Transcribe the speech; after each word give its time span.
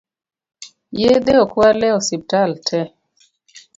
Yedhe 0.99 1.33
okwal 1.43 1.79
e 1.87 1.89
osiptal 1.99 2.51
tee 2.65 2.87